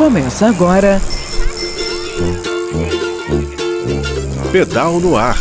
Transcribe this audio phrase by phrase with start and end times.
[0.00, 0.98] Começa agora.
[4.50, 5.38] Pedal no ar.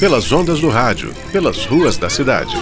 [0.00, 2.56] Pelas ondas do rádio, pelas ruas da cidade.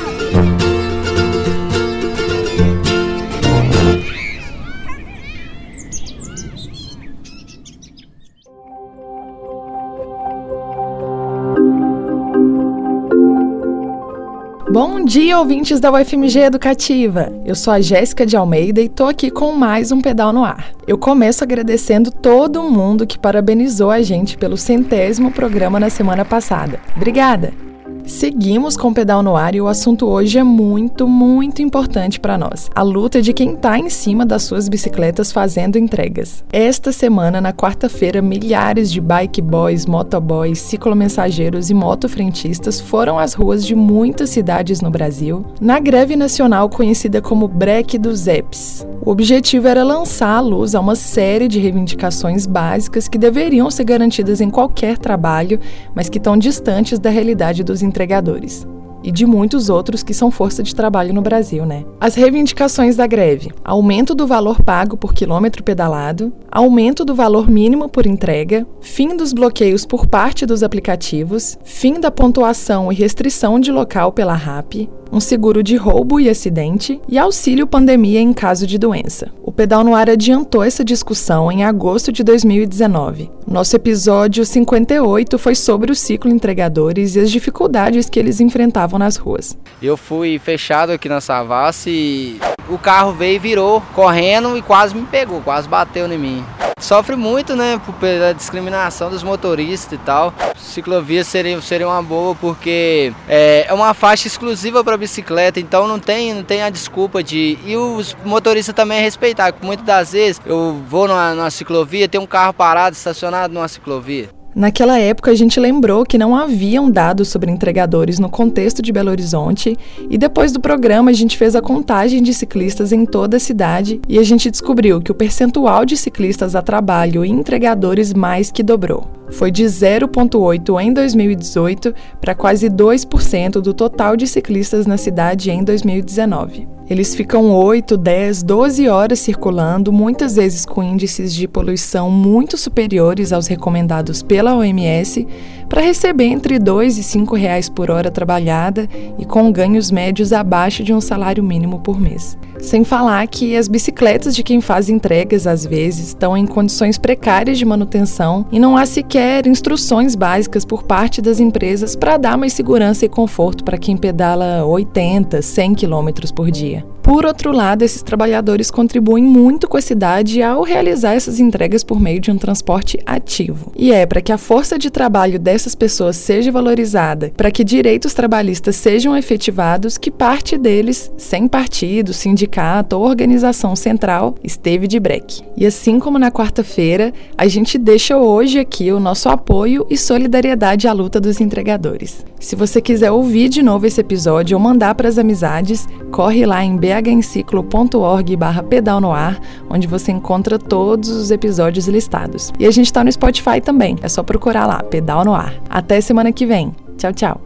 [14.79, 17.33] Bom dia, ouvintes da UFMG Educativa!
[17.47, 20.70] Eu sou a Jéssica de Almeida e tô aqui com mais um Pedal no Ar.
[20.87, 26.78] Eu começo agradecendo todo mundo que parabenizou a gente pelo centésimo programa na semana passada.
[26.95, 27.66] Obrigada!
[28.06, 32.38] Seguimos com o pedal no ar e o assunto hoje é muito, muito importante para
[32.38, 32.70] nós.
[32.73, 36.45] A luta de quem está em cima das suas bicicletas fazendo entregas.
[36.52, 43.66] Esta semana, na quarta-feira, milhares de bike boys, motoboys, ciclomensageiros e motofrentistas foram às ruas
[43.66, 48.86] de muitas cidades no Brasil na greve nacional conhecida como Break dos EPs.
[49.05, 53.84] O objetivo era lançar à luz a uma série de reivindicações básicas que deveriam ser
[53.84, 55.61] garantidas em qualquer trabalho,
[55.95, 58.66] mas que estão distantes da realidade dos entregadores
[59.02, 61.84] e de muitos outros que são força de trabalho no Brasil, né?
[62.00, 67.89] As reivindicações da greve: aumento do valor pago por quilômetro pedalado, aumento do valor mínimo
[67.89, 73.70] por entrega, fim dos bloqueios por parte dos aplicativos, fim da pontuação e restrição de
[73.70, 78.78] local pela RAP, um seguro de roubo e acidente e auxílio pandemia em caso de
[78.78, 79.30] doença.
[79.42, 83.30] O Pedal no Ar adiantou essa discussão em agosto de 2019.
[83.46, 89.16] Nosso episódio 58 foi sobre o ciclo entregadores e as dificuldades que eles enfrentavam nas
[89.16, 89.56] ruas.
[89.80, 94.94] Eu fui fechado aqui na Savassi e o carro veio e virou correndo e quase
[94.94, 96.44] me pegou, quase bateu em mim.
[96.78, 100.32] Sofre muito, né, pela discriminação dos motoristas e tal.
[100.56, 105.98] Ciclovia seria, seria uma boa porque é, é uma faixa exclusiva para bicicleta, então não
[105.98, 107.58] tem, não tem a desculpa de.
[107.64, 112.20] E os motoristas também respeitar, porque muitas das vezes eu vou numa, numa ciclovia, tem
[112.20, 114.36] um carro parado, estacionado numa ciclovia.
[114.56, 119.11] Naquela época, a gente lembrou que não haviam dados sobre entregadores no contexto de Belo
[119.11, 119.77] Horizonte,
[120.08, 124.00] e depois do programa, a gente fez a contagem de ciclistas em toda a cidade
[124.08, 128.62] e a gente descobriu que o percentual de ciclistas a trabalho e entregadores mais que
[128.62, 129.11] dobrou.
[129.31, 135.62] Foi de 0,8% em 2018 para quase 2% do total de ciclistas na cidade em
[135.62, 136.76] 2019.
[136.89, 143.33] Eles ficam 8, 10, 12 horas circulando, muitas vezes com índices de poluição muito superiores
[143.33, 145.27] aos recomendados pela OMS,
[145.69, 148.88] para receber entre 2 e 5 reais por hora trabalhada
[149.19, 152.37] e com ganhos médios abaixo de um salário mínimo por mês.
[152.59, 157.59] Sem falar que as bicicletas de quem faz entregas às vezes estão em condições precárias
[157.59, 162.53] de manutenção e não há sequer instruções básicas por parte das empresas para dar mais
[162.53, 166.84] segurança e conforto para quem pedala 80, 100 quilômetros por dia.
[167.06, 172.00] Por outro lado, esses trabalhadores contribuem muito com a cidade ao realizar essas entregas por
[172.00, 173.71] meio de um transporte ativo.
[173.77, 178.12] E é para que a força de trabalho dessas pessoas seja valorizada, para que direitos
[178.12, 185.43] trabalhistas sejam efetivados, que parte deles, sem partido, sindicato ou organização central, esteve de break.
[185.56, 190.87] E assim como na quarta-feira, a gente deixa hoje aqui o nosso apoio e solidariedade
[190.87, 192.22] à luta dos entregadores.
[192.39, 196.65] Se você quiser ouvir de novo esse episódio ou mandar para as amizades, corre lá
[196.65, 202.53] em BH bhenciclo.org barra pedal no ar, onde você encontra todos os episódios listados.
[202.59, 205.55] E a gente está no Spotify também, é só procurar lá, Pedal no Ar.
[205.69, 206.75] Até semana que vem.
[206.97, 207.41] Tchau, tchau.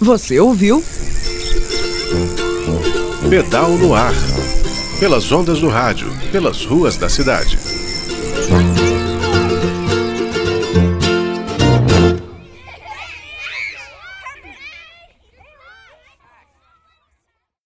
[0.00, 0.82] Você ouviu?
[3.28, 4.14] Pedal no ar.
[5.00, 7.58] Pelas ondas do rádio, pelas ruas da cidade.